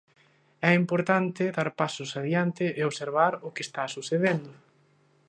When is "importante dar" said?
0.81-1.69